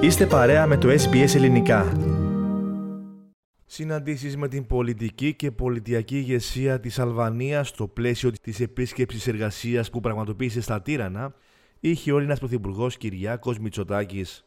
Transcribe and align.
Είστε 0.00 0.26
παρέα 0.26 0.66
με 0.66 0.76
το 0.76 0.88
SBS 0.88 1.34
Ελληνικά. 1.34 1.92
Συναντήσεις 3.66 4.36
με 4.36 4.48
την 4.48 4.66
πολιτική 4.66 5.34
και 5.34 5.50
πολιτιακή 5.50 6.16
ηγεσία 6.16 6.80
της 6.80 6.98
Αλβανίας 6.98 7.68
στο 7.68 7.88
πλαίσιο 7.88 8.30
της 8.42 8.60
επίσκεψης 8.60 9.26
εργασίας 9.26 9.90
που 9.90 10.00
πραγματοποίησε 10.00 10.60
στα 10.60 10.82
Τύρανα 10.82 11.34
είχε 11.80 12.12
ο 12.12 12.16
Έλληνας 12.16 12.38
Πρωθυπουργός 12.38 12.96
Κυριάκος 12.96 13.58
Μητσοτάκης. 13.58 14.44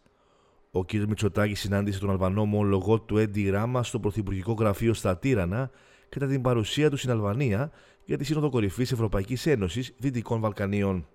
Ο 0.72 0.86
κ. 0.86 0.94
Μητσοτάκης 0.94 1.60
συνάντησε 1.60 2.00
τον 2.00 2.10
Αλβανό 2.10 2.42
ομολογό 2.42 3.00
του 3.00 3.18
Έντι 3.18 3.50
Ράμα 3.50 3.84
στο 3.84 4.00
Πρωθυπουργικό 4.00 4.54
Γραφείο 4.54 4.94
στα 4.94 5.18
Τύρανα 5.18 5.72
κατά 6.10 6.28
την 6.28 6.42
παρουσία 6.42 6.90
του 6.90 6.98
στην 6.98 7.12
Αλβανία 7.12 7.72
για 8.06 8.18
τη 8.18 8.24
Σύνοδο 8.24 8.50
Κορυφής 8.50 8.92
Ευρωπαϊκής 8.92 9.46
Ένωσης 9.46 9.94
Δυτικών 9.98 10.40
Βαλκανίων. 10.40 11.08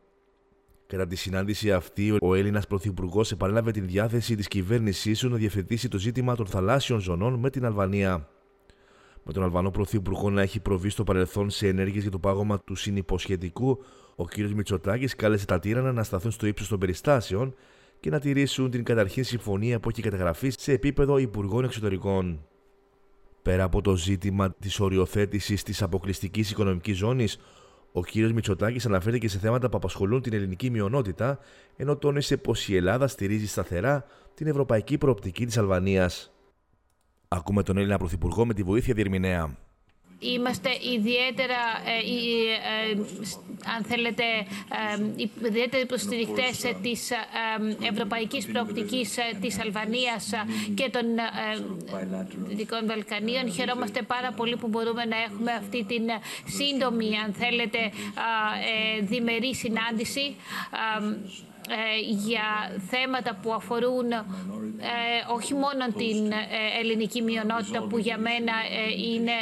Κατά 0.87 1.07
τη 1.07 1.17
συνάντηση 1.17 1.73
αυτή, 1.73 2.17
ο 2.21 2.35
Έλληνας 2.35 2.67
Πρωθυπουργός 2.67 3.33
επανέλαβε 3.33 3.71
την 3.71 3.87
διάθεση 3.87 4.35
της 4.35 4.49
κυβέρνησής 4.49 5.19
του 5.19 5.29
να 5.29 5.37
διευθετήσει 5.37 5.89
το 5.89 5.99
ζήτημα 5.99 6.37
των 6.37 6.47
θαλάσσιων 6.47 7.01
ζωνών 7.01 7.35
με 7.35 7.51
την 7.51 7.65
Αλβανία. 7.65 8.29
Με 9.23 9.33
τον 9.33 9.43
Αλβανό 9.43 9.71
Πρωθυπουργό 9.71 10.31
να 10.31 10.43
έχει 10.43 10.61
προβεί 10.61 10.89
στο 10.89 11.05
παρελθόν 11.05 11.51
σε 11.51 11.69
ενέργειες 11.69 12.03
για 12.03 12.11
το 12.11 12.19
πάγωμα 12.19 12.61
του 12.61 12.75
συνυποσχετικού, 12.75 13.85
ο 14.15 14.25
κ. 14.25 14.37
Μητσοτάκης 14.37 15.15
κάλεσε 15.17 15.47
τα 15.47 15.59
τύρανα 15.59 15.93
να 15.93 16.03
σταθούν 16.03 16.31
στο 16.31 16.47
ύψος 16.47 16.69
των 16.69 16.79
περιστάσεων 16.79 17.55
και 18.01 18.11
να 18.11 18.21
τηρήσουν 18.21 18.71
την 18.71 18.85
καταρχήν 18.85 19.25
συμφωνία 19.25 19.81
που 19.81 19.89
έχει 19.89 20.03
καταγραφεί 20.03 20.51
σε 20.51 20.73
επίπεδο 20.73 21.19
Υπουργών 21.19 21.65
Εξωτερικών. 21.65 22.47
Πέρα 23.43 23.65
από 23.65 23.81
το 23.81 23.97
ζήτημα 23.97 24.55
της 24.55 24.81
οριοθέτησης 24.81 25.63
της 25.63 25.83
αποκλειστικής 25.83 26.51
οικονομικής 26.51 26.97
ζώνης, 26.97 27.39
ο 27.97 28.01
κ. 28.01 28.15
Μητσοτάκης 28.15 28.87
αναφέρεται 28.87 29.19
και 29.19 29.29
σε 29.29 29.39
θέματα 29.39 29.69
που 29.69 29.77
απασχολούν 29.77 30.23
την 30.23 30.33
ελληνική 30.33 30.71
μειονότητα, 30.71 31.39
ενώ 31.77 31.97
τόνισε 31.97 32.37
πως 32.37 32.69
η 32.69 32.77
Ελλάδα 32.77 33.07
στηρίζει 33.07 33.47
σταθερά 33.47 34.05
την 34.35 34.47
ευρωπαϊκή 34.47 34.99
προοπτική 34.99 35.47
της 35.47 35.59
Αλβανίας. 35.59 36.33
Ακούμε 37.29 37.63
τον 37.63 37.77
Έλληνα 37.77 37.99
Πρωθυπουργό 37.99 38.47
με 38.47 38.55
τη 38.55 38.63
βοήθεια 38.63 38.95
διερμηνέα. 38.95 39.57
Είμαστε 40.33 40.71
ιδιαίτερα, 40.95 41.61
ε, 41.85 41.99
ε, 42.91 42.99
αν 43.77 43.85
θέλετε, 43.85 44.23
ε, 45.17 45.23
ιδιαίτερα 45.47 45.83
υποστηρικτές 45.83 46.59
της 46.83 47.11
ευρωπαϊκής 47.91 48.47
προοπτικής 48.47 49.19
της 49.41 49.61
Αλβανίας 49.61 50.31
και 50.75 50.91
των 50.91 51.03
Δυτικών 52.49 52.87
Βαλκανίων. 52.87 53.53
Χαιρόμαστε 53.53 54.03
πάρα 54.03 54.33
πολύ 54.33 54.57
που 54.57 54.69
μπορούμε 54.69 55.05
να 55.05 55.17
έχουμε 55.17 55.53
αυτή 55.53 55.85
την 55.85 56.03
σύντομη, 56.45 57.17
αν 57.25 57.33
θέλετε, 57.33 57.79
διμερή 59.01 59.55
συνάντηση 59.55 60.37
ε, 61.01 61.53
για 62.11 62.81
θέματα 62.91 63.39
που 63.43 63.53
αφορούν 63.53 64.13
ε, 64.13 64.23
όχι 65.35 65.55
μόνο 65.55 65.85
την 65.97 66.33
ε, 66.33 66.79
ελληνική 66.81 67.23
μειονότητα 67.23 67.87
που 67.89 67.99
για 67.99 68.19
μένα 68.19 68.53
είναι 69.11 69.33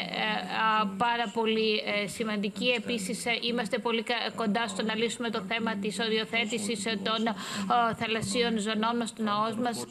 πάρα 0.96 1.30
πολύ 1.34 1.82
σημαντική. 2.06 2.68
Επίσης 2.76 3.24
είμαστε 3.40 3.78
πολύ 3.78 4.04
κοντά 4.34 4.68
στο 4.68 4.82
να 4.82 4.94
λύσουμε 4.94 5.30
το 5.30 5.42
θέμα 5.48 5.76
της 5.76 5.98
οριοθέτησης 5.98 6.82
των 6.82 7.34
θαλασσίων 7.96 8.58
ζωνών 8.58 9.06
στο 9.06 9.22
ναός 9.22 9.54
μας. 9.56 9.86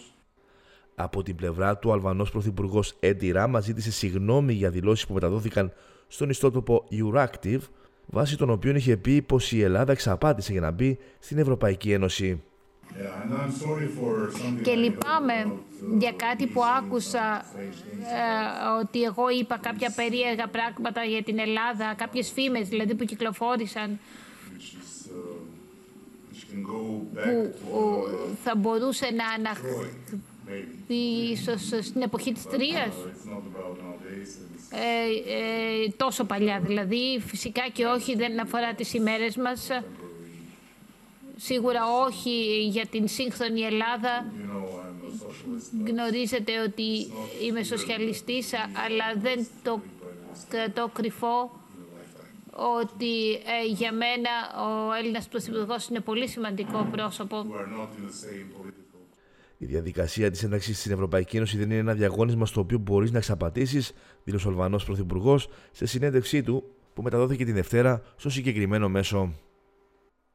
Από 0.95 1.23
την 1.23 1.35
πλευρά 1.35 1.77
του, 1.77 1.89
ο 1.89 1.93
Αλβανός 1.93 2.31
Πρωθυπουργός 2.31 2.95
Έντι 2.99 3.31
Ράμα 3.31 3.59
ζήτησε 3.59 3.91
συγγνώμη 3.91 4.53
για 4.53 4.69
δηλώσεις 4.69 5.07
που 5.07 5.13
μεταδόθηκαν 5.13 5.73
στον 6.07 6.29
ιστότοπο 6.29 6.87
Euractiv 6.91 7.59
βάσει 8.11 8.37
των 8.37 8.49
οποίων 8.49 8.75
είχε 8.75 8.97
πει 8.97 9.21
πως 9.21 9.51
η 9.51 9.61
Ελλάδα 9.61 9.91
εξαπάτησε 9.91 10.51
για 10.51 10.61
να 10.61 10.71
μπει 10.71 10.97
στην 11.19 11.37
Ευρωπαϊκή 11.37 11.91
Ένωση. 11.91 12.43
Και 14.61 14.73
λυπάμαι 14.73 15.53
για 15.97 16.11
κάτι 16.11 16.47
που 16.47 16.61
άκουσα 16.77 17.45
ε, 17.57 18.79
ότι 18.81 19.03
εγώ 19.03 19.29
είπα 19.39 19.57
κάποια 19.57 19.93
περίεργα 19.95 20.47
πράγματα 20.47 21.03
για 21.03 21.23
την 21.23 21.39
Ελλάδα, 21.39 21.93
κάποιες 21.97 22.31
φήμες 22.31 22.67
δηλαδή 22.67 22.95
που 22.95 23.05
κυκλοφόρησαν 23.05 23.99
που 26.63 28.07
θα 28.43 28.55
μπορούσε 28.55 29.05
να 29.05 29.25
αναχθεί 29.37 30.21
ίσως 31.31 31.61
στην 31.81 32.01
εποχή 32.01 32.31
της 32.31 32.43
Τρίας. 32.43 32.95
Ε, 34.73 35.85
ε, 35.85 35.89
τόσο 35.97 36.23
παλιά 36.23 36.59
δηλαδή. 36.59 37.19
Φυσικά 37.25 37.61
και 37.73 37.85
όχι, 37.85 38.15
δεν 38.15 38.39
αφορά 38.39 38.73
τις 38.73 38.93
ημέρες 38.93 39.35
μας. 39.35 39.69
Σίγουρα 41.35 41.81
όχι 42.05 42.67
για 42.67 42.85
την 42.85 43.07
σύγχρονη 43.07 43.61
Ελλάδα. 43.61 44.25
Γνωρίζετε 45.87 46.59
ότι 46.59 47.11
είμαι 47.47 47.63
σοσιαλιστής, 47.63 48.53
αλλά 48.53 49.21
δεν 49.21 49.47
το 49.63 49.81
κρατώ 50.49 50.89
κρυφό 50.93 51.51
ότι 52.51 53.33
ε, 53.33 53.65
για 53.67 53.91
μένα 53.91 54.29
ο 54.67 54.93
Έλληνας 54.93 55.27
Πρωθυπουργός 55.27 55.87
είναι 55.87 55.99
πολύ 55.99 56.27
σημαντικό 56.27 56.87
πρόσωπο. 56.91 57.45
Η 59.61 59.65
διαδικασία 59.65 60.31
της 60.31 60.43
ένταξης 60.43 60.79
στην 60.79 60.91
Ευρωπαϊκή 60.91 61.37
Ένωση 61.37 61.57
δεν 61.57 61.69
είναι 61.69 61.79
ένα 61.79 61.93
διαγώνισμα 61.93 62.45
στο 62.45 62.59
οποίο 62.59 62.77
μπορείς 62.77 63.11
να 63.11 63.17
εξαπατήσεις, 63.17 63.93
δήλωσε 64.23 64.47
ο 64.47 64.49
Αλβανός 64.49 64.85
Πρωθυπουργός 64.85 65.49
σε 65.71 65.85
συνέντευξή 65.85 66.43
του 66.43 66.63
που 66.93 67.01
μεταδόθηκε 67.01 67.45
την 67.45 67.53
Δευτέρα 67.53 68.01
στο 68.15 68.29
συγκεκριμένο 68.29 68.89
μέσο. 68.89 69.33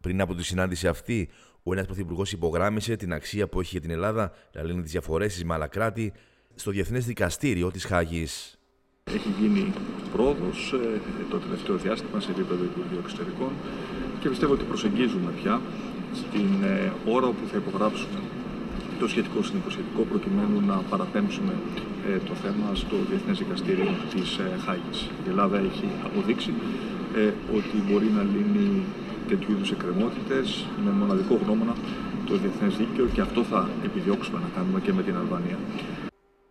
Πριν 0.00 0.20
από 0.20 0.34
τη 0.34 0.44
συνάντηση 0.44 0.88
αυτή, 0.88 1.28
ο 1.62 1.72
ένας 1.72 1.87
Πρωθυπουργός 1.87 2.32
υπογράμμισε 2.32 2.97
την 2.97 3.12
αξία 3.12 3.48
που 3.48 3.60
έχει 3.60 3.69
για 3.70 3.81
την 3.81 3.91
Ελλάδα 3.91 4.32
να 4.53 4.62
λύνει 4.62 4.82
τις 4.82 4.91
διαφορές 4.91 5.32
της 5.32 5.44
με 5.44 5.54
άλλα 5.54 5.66
κράτη 5.66 6.12
στο 6.54 6.70
Διεθνές 6.70 7.06
Δικαστήριο 7.06 7.70
της 7.70 7.84
Χάγης. 7.84 8.58
Έχει 9.04 9.28
γίνει 9.41 9.72
πρόοδος 10.12 10.72
ε, 10.72 11.00
το 11.31 11.38
τελευταίο 11.38 11.76
διάστημα 11.76 12.20
σε 12.20 12.31
επίπεδο 12.31 12.64
Υπουργείου 12.64 12.98
Εξωτερικών 12.98 13.53
και 14.20 14.28
πιστεύω 14.28 14.53
ότι 14.53 14.64
προσεγγίζουμε 14.64 15.32
πια 15.43 15.60
στην 16.12 16.62
ε, 16.62 16.93
ώρα 17.06 17.26
όπου 17.26 17.47
θα 17.50 17.56
υπογράψουμε 17.56 18.19
το 19.01 19.09
σχετικό 19.09 19.43
συνυποσχετικό 19.43 20.03
προκειμένου 20.03 20.67
να 20.67 20.77
παραπέμψουμε 20.91 21.53
ε, 22.09 22.19
το 22.29 22.34
θέμα 22.34 22.75
στο 22.75 22.97
Διεθνές 23.09 23.39
Δικαστήριο 23.39 23.91
της 24.15 24.39
ε, 24.39 24.59
Χάγης. 24.65 25.01
Η 25.27 25.29
Ελλάδα 25.29 25.59
έχει 25.59 25.89
αποδείξει 26.05 26.53
ε, 27.17 27.33
ότι 27.56 27.77
μπορεί 27.87 28.06
να 28.17 28.23
λύνει 28.23 28.83
τέτοιου 29.29 29.53
είδους 29.53 29.71
εκκρεμότητες 29.71 30.67
με 30.85 30.91
μοναδικό 30.91 31.35
γνώμονα 31.45 31.75
το 32.27 32.37
Διεθνές 32.37 32.77
Δίκαιο 32.77 33.06
και 33.06 33.21
αυτό 33.21 33.43
θα 33.43 33.69
επιδιώξουμε 33.85 34.39
να 34.39 34.49
κάνουμε 34.56 34.81
και 34.81 34.93
με 34.93 35.03
την 35.03 35.17
Αλβανία. 35.17 35.59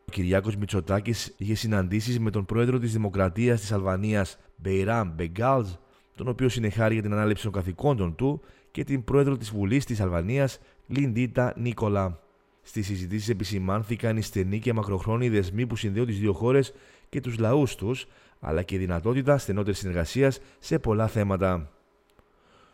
Ο 0.07 0.11
Κυριάκος 0.11 0.55
Μητσοτάκης 0.55 1.33
είχε 1.37 1.55
συναντήσεις 1.55 2.19
με 2.19 2.29
τον 2.31 2.45
πρόεδρο 2.45 2.79
της 2.79 2.91
Δημοκρατίας 2.91 3.59
της 3.59 3.71
Αλβανίας, 3.71 4.37
Μπεϊράμ 4.55 5.09
Μπεγκάλζ, 5.15 5.69
τον 6.15 6.27
οποίο 6.27 6.49
συνεχάρει 6.49 6.93
για 6.93 7.03
την 7.03 7.13
ανάληψη 7.13 7.43
των 7.43 7.51
καθηκόντων 7.51 8.15
του, 8.15 8.41
και 8.75 8.83
την 8.83 9.03
πρόεδρο 9.03 9.37
της 9.37 9.49
Βουλής 9.51 9.85
της 9.85 10.01
Αλβανίας, 10.01 10.59
Λιντίτα 10.87 11.53
Νίκολα. 11.57 12.19
Στις 12.67 12.85
συζητήσεις 12.85 13.29
επισημάνθηκαν 13.29 14.17
οι 14.17 14.21
στενοί 14.21 14.59
και 14.59 14.73
μακροχρόνιοι 14.73 15.29
δεσμοί 15.29 15.67
που 15.67 15.75
συνδέουν 15.75 16.05
τις 16.05 16.19
δύο 16.19 16.33
χώρες 16.33 16.73
και 17.09 17.21
τους 17.21 17.37
λαούς 17.37 17.75
τους, 17.75 18.05
αλλά 18.39 18.61
και 18.63 18.75
η 18.75 18.77
δυνατότητα 18.77 19.37
στενότερης 19.37 19.79
συνεργασίας 19.79 20.39
σε 20.59 20.79
πολλά 20.79 21.07
θέματα. 21.07 21.69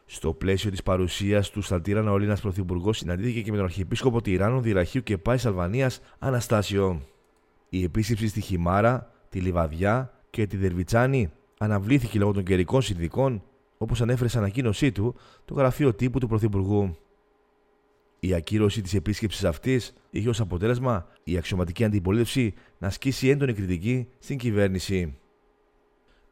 Στο 0.06 0.34
πλαίσιο 0.34 0.72
της 0.72 0.84
παρουσίας 0.84 1.50
του 1.50 1.62
στα 1.62 1.82
Τύρανα, 1.82 2.12
ο 2.12 2.16
Έλληνα 2.16 2.38
Πρωθυπουργός 2.42 2.98
συναντήθηκε 2.98 3.42
και 3.42 3.52
με 3.52 3.58
τον 3.58 3.66
Αρχιεπίσκοπο 3.66 4.22
Τυράννων, 4.22 4.62
Δυραχείου 4.62 5.04
και 5.04 5.18
Πάη 5.18 5.38
Αλβανία, 5.46 5.92
Αναστάσιο. 6.20 7.02
Η 7.70 7.84
επίσκεψη 7.84 8.28
στη 8.28 8.42
Χιμάρα, 8.42 9.12
τη 9.30 9.40
Λιβαδιά 9.40 10.14
και 10.30 10.48
τη 10.48 10.58
Δερβιτσάνη 10.58 11.32
αναβλήθηκε 11.58 12.20
λόγω 12.20 12.32
των 12.32 12.44
καιρικών 12.44 12.82
συνδικών, 12.82 13.44
όπως 13.78 14.02
ανέφερε 14.02 14.30
σε 14.30 14.38
ανακοίνωσή 14.38 14.92
του 14.92 15.16
το 15.46 15.54
γραφείο 15.54 15.94
τύπου 15.94 16.20
του 16.20 16.28
Πρωθυπουργού. 16.28 16.96
Η 18.24 18.34
ακύρωση 18.34 18.82
της 18.82 18.94
επίσκεψης 18.94 19.44
αυτής 19.44 19.94
είχε 20.10 20.30
ως 20.30 20.40
αποτέλεσμα 20.40 21.08
η 21.24 21.38
αξιωματική 21.38 21.84
αντιπολίτευση 21.84 22.54
να 22.78 22.88
ασκήσει 22.88 23.30
έντονη 23.30 23.54
κριτική 23.54 24.08
στην 24.20 24.38
κυβέρνηση. 24.38 25.18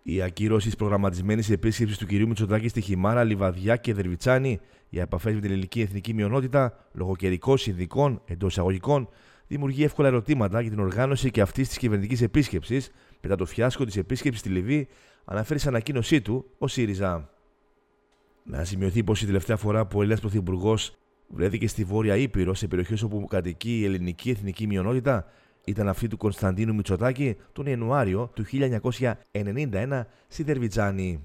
Η 0.03 0.21
ακύρωση 0.21 0.65
της 0.65 0.75
προγραμματισμένης 0.75 1.49
επίσκεψης 1.49 1.97
του 1.97 2.05
κ. 2.05 2.11
Μητσοτάκη 2.11 2.67
στη 2.67 2.81
Χιμάρα, 2.81 3.23
Λιβαδιά 3.23 3.75
και 3.75 3.93
Δερβιτσάνη 3.93 4.59
για 4.89 5.01
επαφές 5.01 5.33
με 5.33 5.39
την 5.39 5.51
ελληνική 5.51 5.81
εθνική 5.81 6.13
μειονότητα, 6.13 6.89
λόγω 6.91 7.15
καιρικών 7.15 7.57
συνδικών 7.57 8.21
εντός 8.25 8.51
εισαγωγικών, 8.51 9.09
δημιουργεί 9.47 9.83
εύκολα 9.83 10.07
ερωτήματα 10.07 10.61
για 10.61 10.69
την 10.69 10.79
οργάνωση 10.79 11.31
και 11.31 11.41
αυτή 11.41 11.61
της 11.67 11.77
κυβερνητικής 11.77 12.21
επίσκεψης 12.21 12.91
μετά 13.21 13.35
το 13.35 13.45
φιάσκο 13.45 13.85
της 13.85 13.97
επίσκεψης 13.97 14.39
στη 14.39 14.49
Λιβύη, 14.49 14.87
αναφέρει 15.25 15.59
σε 15.59 15.67
ανακοίνωσή 15.67 16.21
του 16.21 16.45
ο 16.57 16.67
ΣΥΡΙΖΑ. 16.67 17.29
Να 18.43 18.63
σημειωθεί 18.63 19.03
πως 19.03 19.21
η 19.21 19.25
τελευταία 19.25 19.57
φορά 19.57 19.85
που 19.85 19.97
ο 19.97 20.01
Έλληνας 20.01 20.19
Πρωθυπουργός 20.19 20.93
βρέθηκε 21.29 21.67
στη 21.67 21.83
Βόρεια 21.83 22.15
Ήπειρο, 22.15 22.53
σε 22.53 22.67
περιοχές 22.67 23.01
όπου 23.01 23.25
κατοικεί 23.25 23.79
η 23.79 23.85
ελληνική 23.85 24.29
εθνική 24.29 24.67
μειονότητα, 24.67 25.25
ήταν 25.65 25.87
αυτή 25.87 26.07
του 26.07 26.17
Κωνσταντίνου 26.17 26.75
Μητσοτάκη 26.75 27.35
τον 27.53 27.65
Ιανουάριο 27.65 28.31
του 28.33 28.45
1991 29.33 30.05
στη 30.27 30.43
Δερβιτζάνη. 30.43 31.23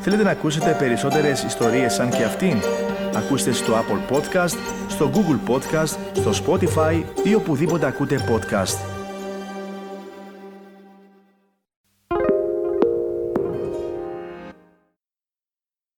Θέλετε 0.00 0.22
να 0.22 0.30
ακούσετε 0.30 0.76
περισσότερες 0.78 1.42
ιστορίες 1.42 1.92
σαν 1.92 2.10
και 2.10 2.24
αυτήν; 2.24 2.56
Ακούστε 3.14 3.52
στο 3.52 3.72
Apple 3.72 4.14
Podcast, 4.14 4.56
στο 4.88 5.10
Google 5.14 5.50
Podcast, 5.50 5.96
στο 6.12 6.30
Spotify 6.30 7.02
ή 7.24 7.34
οπουδήποτε 7.34 7.86
ακούτε 7.86 8.16
podcast. 8.28 8.97